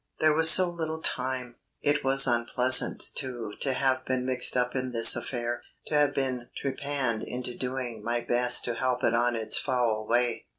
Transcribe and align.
There 0.19 0.33
was 0.33 0.49
so 0.49 0.67
little 0.67 0.99
time. 0.99 1.57
It 1.83 2.03
was 2.03 2.25
unpleasant, 2.25 3.03
too, 3.13 3.51
to 3.59 3.73
have 3.73 4.03
been 4.03 4.25
mixed 4.25 4.57
up 4.57 4.75
in 4.75 4.89
this 4.89 5.15
affair, 5.15 5.61
to 5.85 5.93
have 5.93 6.15
been 6.15 6.49
trepanned 6.59 7.21
into 7.23 7.55
doing 7.55 8.01
my 8.03 8.21
best 8.21 8.65
to 8.65 8.73
help 8.73 9.03
it 9.03 9.13
on 9.13 9.35
its 9.35 9.59
foul 9.59 10.07
way. 10.09 10.47